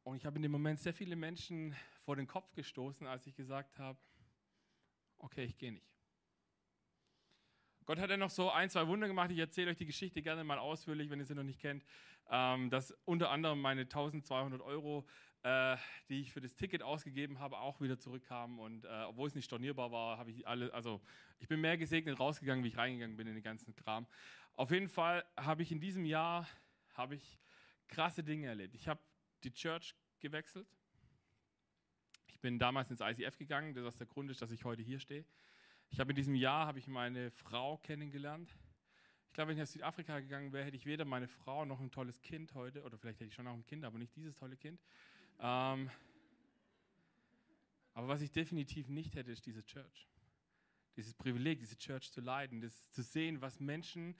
[0.04, 3.36] Und ich habe in dem Moment sehr viele Menschen vor den Kopf gestoßen, als ich
[3.36, 4.00] gesagt habe,
[5.18, 5.98] okay, ich gehe nicht.
[7.88, 9.32] Gott hat ja noch so ein, zwei Wunder gemacht.
[9.32, 11.86] Ich erzähle euch die Geschichte gerne mal ausführlich, wenn ihr sie noch nicht kennt.
[12.30, 15.08] Ähm, dass unter anderem meine 1200 Euro,
[15.43, 15.78] äh,
[16.10, 18.60] die ich für das Ticket ausgegeben habe, auch wieder zurückkamen.
[18.60, 21.02] Und äh, obwohl es nicht stornierbar war, habe ich alle, also
[21.39, 24.08] ich bin mehr gesegnet rausgegangen, wie ich reingegangen bin in den ganzen Kram.
[24.56, 26.47] Auf jeden Fall habe ich in diesem Jahr
[26.93, 27.39] habe ich
[27.88, 28.76] krasse Dinge erlebt.
[28.76, 29.00] Ich habe
[29.43, 30.67] die Church gewechselt.
[32.28, 35.00] Ich bin damals ins ICF gegangen, das ist der Grund ist, dass ich heute hier
[35.00, 35.26] stehe.
[35.89, 38.56] Ich habe in diesem Jahr habe ich meine Frau kennengelernt.
[39.28, 41.91] Ich glaube, wenn ich nach Südafrika gegangen wäre, hätte ich weder meine Frau noch ein
[41.91, 44.58] tolles Kind heute, oder vielleicht hätte ich schon auch ein Kind, aber nicht dieses tolle
[44.58, 44.82] Kind.
[45.39, 45.89] Ähm,
[47.93, 50.08] aber was ich definitiv nicht hätte, ist diese Church.
[50.95, 54.15] Dieses Privileg, diese Church zu leiden, das zu sehen, was Menschen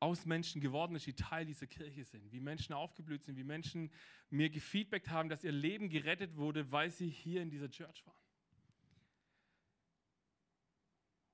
[0.00, 3.90] aus Menschen geworden ist, die Teil dieser Kirche sind, wie Menschen aufgeblüht sind, wie Menschen
[4.30, 8.16] mir gefeedbackt haben, dass ihr Leben gerettet wurde, weil sie hier in dieser Church waren.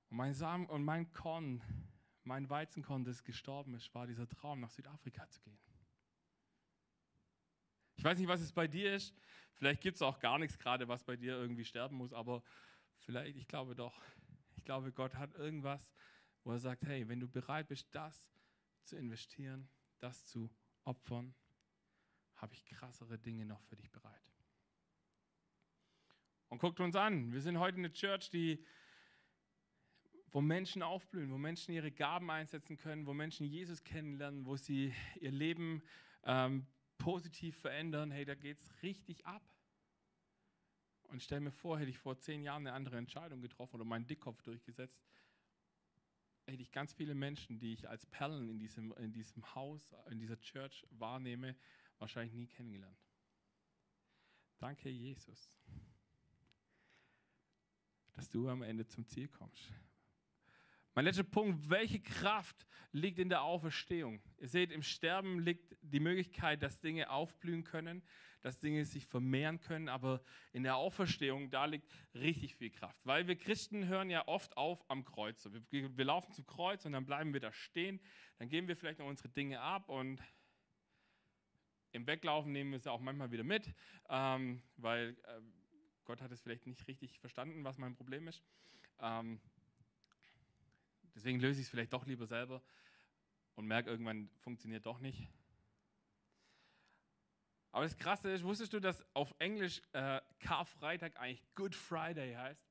[0.09, 1.61] Und mein Samen und mein Korn,
[2.23, 5.59] mein Weizenkorn, das gestorben ist, war dieser Traum, nach Südafrika zu gehen.
[8.05, 9.15] Weiß nicht, was es bei dir ist.
[9.55, 12.43] Vielleicht gibt es auch gar nichts gerade, was bei dir irgendwie sterben muss, aber
[12.99, 13.99] vielleicht, ich glaube doch.
[14.57, 15.91] Ich glaube, Gott hat irgendwas,
[16.43, 18.31] wo er sagt, hey, wenn du bereit bist, das
[18.83, 20.51] zu investieren, das zu
[20.83, 21.33] opfern,
[22.35, 24.21] habe ich krassere Dinge noch für dich bereit.
[26.49, 28.63] Und guckt uns an, wir sind heute eine Church, die
[30.29, 34.93] wo Menschen aufblühen, wo Menschen ihre Gaben einsetzen können, wo Menschen Jesus kennenlernen, wo sie
[35.19, 35.81] ihr Leben
[36.23, 38.11] ähm, positiv verändern.
[38.11, 39.43] Hey, da geht es richtig ab.
[41.03, 44.07] Und stell mir vor, hätte ich vor zehn Jahren eine andere Entscheidung getroffen oder meinen
[44.07, 44.99] Dickkopf durchgesetzt,
[46.45, 50.19] hätte ich ganz viele Menschen, die ich als Perlen in diesem, in diesem Haus, in
[50.19, 51.55] dieser Church wahrnehme,
[51.99, 52.99] wahrscheinlich nie kennengelernt.
[54.57, 55.49] Danke, Jesus,
[58.13, 59.71] dass du am Ende zum Ziel kommst.
[60.97, 64.21] Mein letzter Punkt, welche Kraft liegt in der Auferstehung?
[64.37, 68.01] Ihr seht, im Sterben liegt die Möglichkeit, dass Dinge aufblühen können,
[68.39, 70.21] dass Dinge sich vermehren können, aber
[70.53, 73.05] in der Auferstehung, da liegt richtig viel Kraft.
[73.05, 75.45] Weil wir Christen hören ja oft auf am Kreuz.
[75.69, 77.99] Wir, wir laufen zum Kreuz und dann bleiben wir da stehen,
[78.39, 80.23] dann geben wir vielleicht noch unsere Dinge ab und
[81.91, 83.67] im Weglaufen nehmen wir es auch manchmal wieder mit,
[84.07, 85.41] ähm, weil äh,
[86.05, 88.41] Gott hat es vielleicht nicht richtig verstanden, was mein Problem ist.
[89.01, 89.41] Ähm,
[91.15, 92.61] Deswegen löse ich es vielleicht doch lieber selber
[93.55, 95.31] und merke, irgendwann funktioniert doch nicht.
[97.71, 102.65] Aber das Krasse ist, wusstest du, dass auf Englisch äh, Karfreitag eigentlich Good Friday heißt?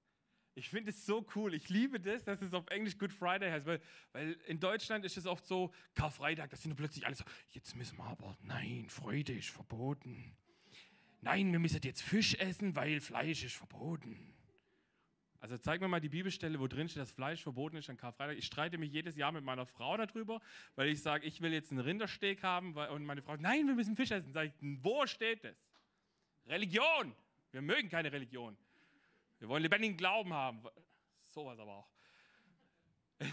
[0.55, 1.53] Ich finde es so cool.
[1.53, 5.17] Ich liebe das, dass es auf Englisch Good Friday heißt, weil, weil in Deutschland ist
[5.17, 9.33] es oft so, Karfreitag, das sind plötzlich alle so, jetzt müssen wir aber, nein, Freude
[9.33, 10.37] ist verboten.
[11.21, 14.35] Nein, wir müssen jetzt Fisch essen, weil Fleisch ist verboten.
[15.45, 18.39] Also zeig mir mal die Bibelstelle, wo drin steht, dass Fleisch verboten ist an Karfreitag.
[18.39, 20.41] Ich streite mich jedes Jahr mit meiner Frau darüber,
[20.75, 23.75] weil ich sage, ich will jetzt einen Rindersteak haben und meine Frau sagt, nein, wir
[23.75, 24.33] müssen Fisch essen.
[24.33, 25.55] Sag ich, wo steht das?
[26.47, 27.15] Religion.
[27.53, 28.57] Wir mögen keine Religion.
[29.39, 30.63] Wir wollen lebendigen Glauben haben.
[31.21, 31.89] Sowas aber auch.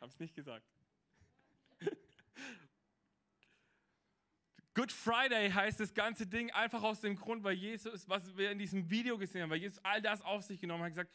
[0.00, 0.64] Hab's nicht gesagt.
[4.74, 8.58] Good Friday heißt das ganze Ding einfach aus dem Grund, weil Jesus, was wir in
[8.58, 11.12] diesem Video gesehen haben, weil Jesus all das auf sich genommen hat, gesagt,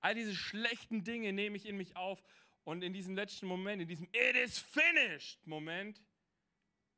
[0.00, 2.22] all diese schlechten Dinge nehme ich in mich auf.
[2.62, 6.00] Und in diesem letzten Moment, in diesem It is finished Moment,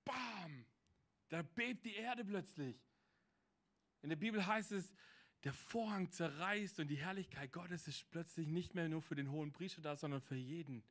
[0.04, 0.66] bam,
[1.30, 2.76] da bebt die Erde plötzlich.
[4.02, 4.92] In der Bibel heißt es,
[5.44, 9.52] der Vorhang zerreißt und die Herrlichkeit Gottes ist plötzlich nicht mehr nur für den hohen
[9.52, 10.84] Priester da, sondern für jeden.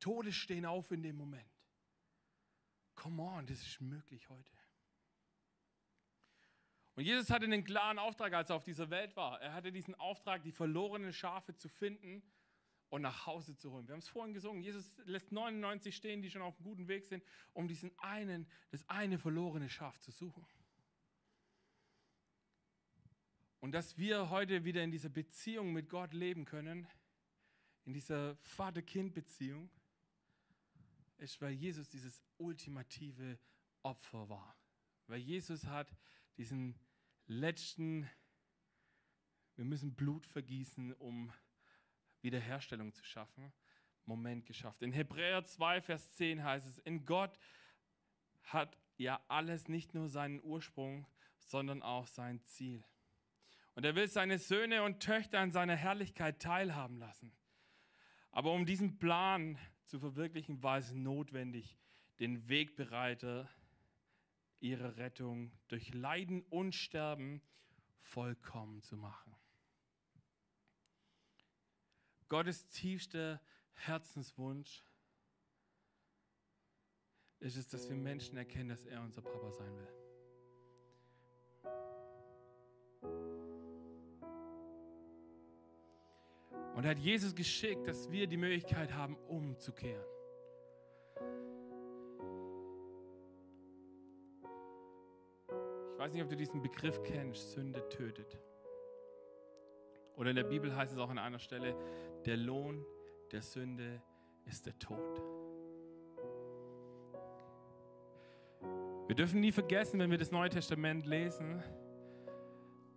[0.00, 1.51] Tode stehen auf in dem Moment.
[2.94, 4.50] Come on, das ist möglich heute.
[6.94, 9.40] Und Jesus hatte einen klaren Auftrag, als er auf dieser Welt war.
[9.40, 12.22] Er hatte diesen Auftrag, die verlorenen Schafe zu finden
[12.90, 13.88] und nach Hause zu holen.
[13.88, 14.62] Wir haben es vorhin gesungen.
[14.62, 17.24] Jesus lässt 99 stehen, die schon auf einem guten Weg sind,
[17.54, 20.44] um diesen einen, das eine verlorene Schaf zu suchen.
[23.60, 26.86] Und dass wir heute wieder in dieser Beziehung mit Gott leben können,
[27.84, 29.70] in dieser Vater-Kind-Beziehung,
[31.22, 33.38] ist, weil Jesus dieses ultimative
[33.82, 34.56] Opfer war.
[35.06, 35.96] Weil Jesus hat
[36.36, 36.78] diesen
[37.26, 38.08] letzten,
[39.56, 41.32] wir müssen Blut vergießen, um
[42.20, 43.52] Wiederherstellung zu schaffen,
[44.04, 44.82] Moment geschafft.
[44.82, 47.38] In Hebräer 2, Vers 10 heißt es, in Gott
[48.42, 51.06] hat ja alles nicht nur seinen Ursprung,
[51.38, 52.84] sondern auch sein Ziel.
[53.74, 57.32] Und er will seine Söhne und Töchter an seiner Herrlichkeit teilhaben lassen.
[58.30, 61.78] Aber um diesen Plan zu verwirklichen, war es notwendig,
[62.18, 63.48] den Wegbereiter
[64.60, 67.42] ihre Rettung durch Leiden und Sterben
[68.00, 69.34] vollkommen zu machen.
[72.28, 73.40] Gottes tiefster
[73.74, 74.84] Herzenswunsch
[77.40, 79.88] ist es, dass wir Menschen erkennen, dass er unser Papa sein will.
[86.82, 90.04] Und er hat Jesus geschickt, dass wir die Möglichkeit haben, umzukehren.
[95.92, 98.36] Ich weiß nicht, ob du diesen Begriff kennst, Sünde tötet.
[100.16, 101.76] Oder in der Bibel heißt es auch an einer Stelle,
[102.26, 102.84] der Lohn
[103.30, 104.02] der Sünde
[104.46, 105.22] ist der Tod.
[109.06, 111.62] Wir dürfen nie vergessen, wenn wir das Neue Testament lesen,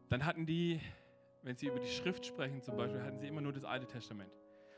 [0.09, 0.81] dann hatten die,
[1.45, 4.31] wenn sie über die Schrift sprechen zum Beispiel, hatten sie immer nur das Alte Testament.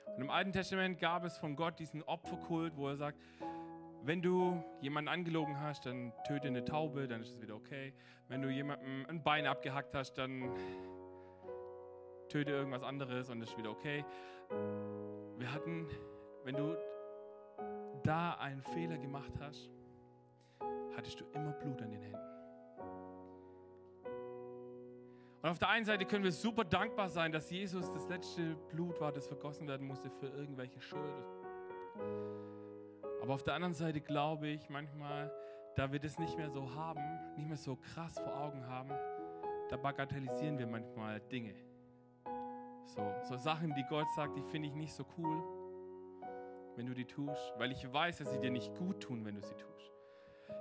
[0.05, 3.17] Und im Alten Testament gab es von Gott diesen Opferkult, wo er sagt,
[4.03, 7.93] wenn du jemanden angelogen hast, dann töte eine Taube, dann ist es wieder okay.
[8.27, 10.51] Wenn du jemandem ein Bein abgehackt hast, dann
[12.27, 14.03] töte irgendwas anderes und es ist wieder okay.
[15.37, 15.87] Wir hatten,
[16.43, 16.75] wenn du
[18.03, 19.69] da einen Fehler gemacht hast,
[20.97, 22.36] hattest du immer Blut an den Händen.
[25.41, 28.99] Und auf der einen Seite können wir super dankbar sein, dass Jesus das letzte Blut
[28.99, 31.25] war, das vergossen werden musste für irgendwelche Schuld.
[33.21, 35.31] Aber auf der anderen Seite glaube ich manchmal,
[35.75, 37.01] da wir das nicht mehr so haben,
[37.35, 38.91] nicht mehr so krass vor Augen haben,
[39.69, 41.53] da bagatellisieren wir manchmal Dinge.
[42.85, 45.43] So, so Sachen, die Gott sagt, die finde ich nicht so cool,
[46.77, 49.41] wenn du die tust, weil ich weiß, dass sie dir nicht gut tun, wenn du
[49.41, 49.91] sie tust.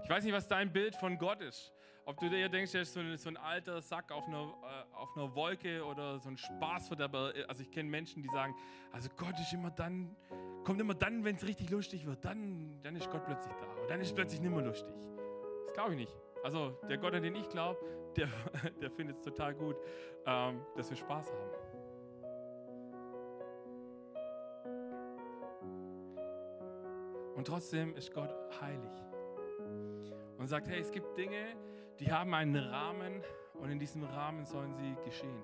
[0.02, 1.72] Ich weiß nicht, was dein Bild von Gott ist.
[2.08, 4.94] Ob du dir denkst, er ist so ein, so ein alter Sack auf einer, äh,
[4.94, 7.32] auf einer Wolke oder so ein Spaßverderber.
[7.48, 8.54] Also ich kenne Menschen, die sagen,
[8.92, 10.14] also Gott ist immer dann,
[10.62, 12.24] kommt immer dann, wenn es richtig lustig wird.
[12.24, 13.66] Dann, dann ist Gott plötzlich da.
[13.82, 14.94] Und dann ist plötzlich nicht mehr lustig.
[15.66, 16.14] Das glaube ich nicht.
[16.44, 17.80] Also der Gott, an den ich glaube,
[18.16, 18.28] der,
[18.80, 19.76] der findet es total gut,
[20.26, 21.50] ähm, dass wir Spaß haben.
[27.34, 28.92] Und trotzdem ist Gott heilig
[30.38, 31.56] und sagt, hey, es gibt Dinge,
[32.00, 33.22] die haben einen Rahmen
[33.54, 35.42] und in diesem Rahmen sollen sie geschehen.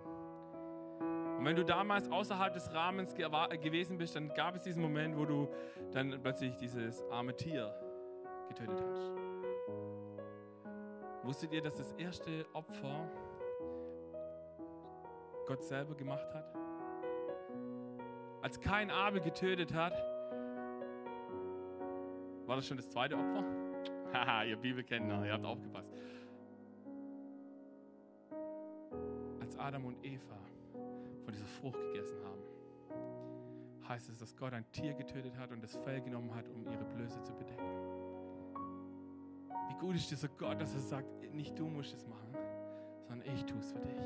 [1.39, 5.25] Und wenn du damals außerhalb des Rahmens gewesen bist, dann gab es diesen Moment, wo
[5.25, 5.49] du
[5.93, 7.75] dann plötzlich dieses arme Tier
[8.49, 9.11] getötet hast.
[11.25, 13.09] Wusstet ihr, dass das erste Opfer
[15.47, 16.55] Gott selber gemacht hat?
[18.43, 19.95] Als kein Abel getötet hat,
[22.47, 23.45] war das schon das zweite Opfer?
[24.13, 25.91] Haha, ihr Bibelkenner, ihr habt aufgepasst.
[29.63, 30.39] Adam und Eva
[31.25, 32.43] von dieser Frucht gegessen haben,
[33.89, 36.85] heißt es, dass Gott ein Tier getötet hat und das Fell genommen hat, um ihre
[36.85, 37.63] Blöße zu bedecken.
[39.69, 42.37] Wie gut ist dieser Gott, dass er sagt, nicht du musst es machen,
[43.07, 43.99] sondern ich tue es für dich.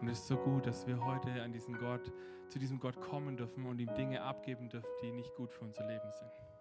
[0.00, 2.12] Und es ist so gut, dass wir heute an diesen Gott,
[2.48, 5.86] zu diesem Gott kommen dürfen und ihm Dinge abgeben dürfen, die nicht gut für unser
[5.86, 6.51] Leben sind.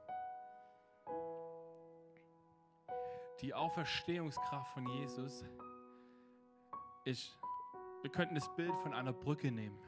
[3.42, 5.44] Die Auferstehungskraft von Jesus
[7.06, 7.36] ist,
[8.04, 9.80] wir könnten das Bild von einer Brücke nehmen.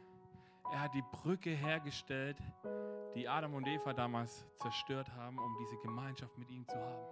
[0.71, 2.37] Er hat die Brücke hergestellt,
[3.13, 7.05] die Adam und Eva damals zerstört haben, um diese Gemeinschaft mit ihm zu haben.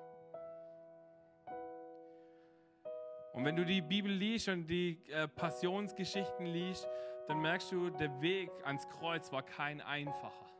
[3.33, 6.87] Und wenn du die Bibel liest und die äh, Passionsgeschichten liest,
[7.27, 10.50] dann merkst du, der Weg ans Kreuz war kein einfacher.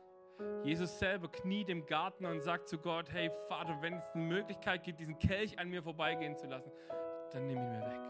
[0.64, 4.84] Jesus selber kniet im Garten und sagt zu Gott, hey Vater, wenn es eine Möglichkeit
[4.84, 6.70] gibt, diesen Kelch an mir vorbeigehen zu lassen,
[7.32, 8.00] dann nimm ihn mir weg.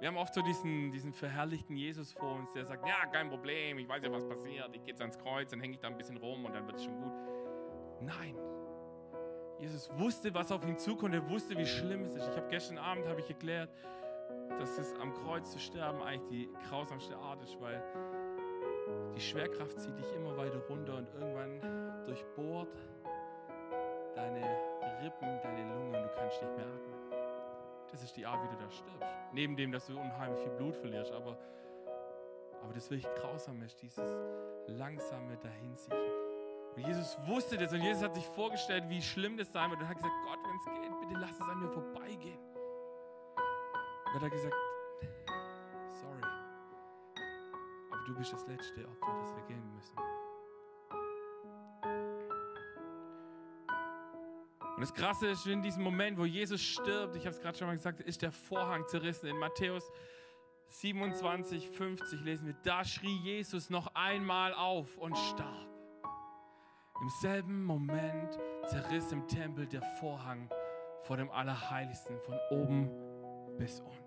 [0.00, 3.78] Wir haben oft so diesen, diesen verherrlichten Jesus vor uns, der sagt, ja, kein Problem,
[3.78, 5.96] ich weiß ja, was passiert, ich gehe jetzt ans Kreuz, dann hänge ich da ein
[5.96, 7.12] bisschen rum und dann wird es schon gut.
[8.00, 8.34] Nein,
[9.62, 11.14] Jesus wusste, was auf ihn zukommt.
[11.14, 12.28] Er wusste, wie schlimm es ist.
[12.28, 13.70] Ich habe gestern Abend habe ich erklärt,
[14.58, 17.80] dass es am Kreuz zu sterben eigentlich die grausamste Art ist, weil
[19.14, 22.76] die Schwerkraft zieht dich immer weiter runter und irgendwann durchbohrt
[24.14, 24.40] deine
[25.02, 27.02] Rippen, deine Lunge und du kannst nicht mehr atmen.
[27.90, 29.08] Das ist die Art, wie du da stirbst.
[29.32, 31.38] Neben dem, dass du unheimlich viel Blut verlierst, aber,
[32.62, 34.16] aber das wirklich grausam ist, dieses
[34.66, 35.98] langsame Dahinsiechen.
[36.74, 39.88] Und Jesus wusste das und Jesus hat sich vorgestellt, wie schlimm das sein wird und
[39.88, 42.38] hat gesagt, Gott, wenn es geht, bitte lass es an mir vorbeigehen.
[44.06, 44.54] Und Gott hat gesagt,
[48.02, 49.96] aber du bist das letzte Opfer, das wir geben müssen.
[54.74, 57.68] Und das Krasse ist, in diesem Moment, wo Jesus stirbt, ich habe es gerade schon
[57.68, 59.28] mal gesagt, ist der Vorhang zerrissen.
[59.28, 59.90] In Matthäus
[60.68, 65.68] 27, 50 lesen wir, da schrie Jesus noch einmal auf und starb.
[67.00, 70.48] Im selben Moment zerriss im Tempel der Vorhang
[71.02, 72.88] vor dem Allerheiligsten von oben
[73.58, 74.01] bis unten.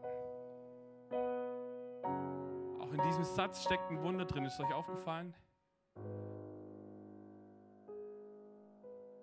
[2.96, 4.46] In diesem Satz steckt ein Wunder drin.
[4.46, 5.34] Ist euch aufgefallen?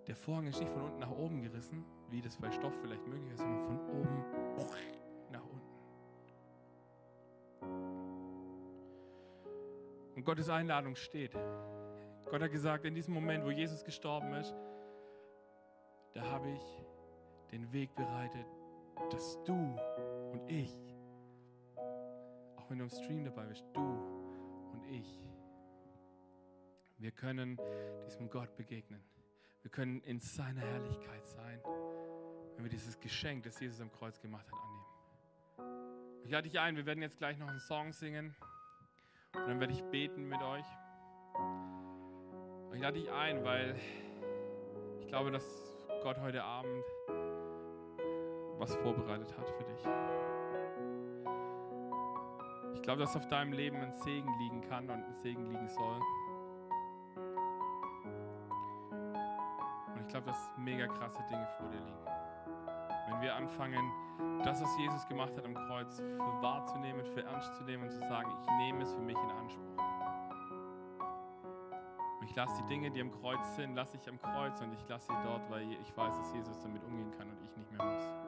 [0.07, 3.33] Der Vorhang ist nicht von unten nach oben gerissen, wie das bei Stoff vielleicht möglich
[3.33, 4.25] ist, sondern von oben
[5.31, 5.63] nach unten.
[10.17, 11.33] Und Gottes Einladung steht.
[12.31, 14.55] Gott hat gesagt, in diesem Moment, wo Jesus gestorben ist,
[16.13, 16.85] da habe ich
[17.53, 18.47] den Weg bereitet,
[19.11, 19.77] dass du
[20.33, 20.92] und ich,
[22.73, 23.83] wenn du im Stream dabei bist, du
[24.73, 25.21] und ich,
[26.97, 27.61] wir können
[28.07, 29.05] diesem Gott begegnen.
[29.61, 31.61] Wir können in seiner Herrlichkeit sein,
[32.57, 36.23] wenn wir dieses Geschenk, das Jesus am Kreuz gemacht hat, annehmen.
[36.25, 38.35] Ich lade dich ein, wir werden jetzt gleich noch einen Song singen
[39.35, 40.65] und dann werde ich beten mit euch.
[42.73, 43.77] Ich lade dich ein, weil
[44.99, 45.45] ich glaube, dass
[46.03, 46.85] Gott heute Abend
[48.57, 50.32] was vorbereitet hat für dich.
[52.83, 56.01] Ich glaube, dass auf deinem Leben ein Segen liegen kann und ein Segen liegen soll.
[59.95, 62.05] Und ich glaube, dass mega krasse Dinge vor dir liegen.
[63.07, 63.89] Wenn wir anfangen,
[64.45, 68.01] das, was Jesus gemacht hat am Kreuz, für wahrzunehmen, für ernst zu nehmen und zu
[68.01, 69.79] sagen, ich nehme es für mich in Anspruch.
[72.19, 74.89] Und ich lasse die Dinge, die am Kreuz sind, lasse ich am Kreuz und ich
[74.89, 77.85] lasse sie dort, weil ich weiß, dass Jesus damit umgehen kann und ich nicht mehr
[77.85, 78.22] muss.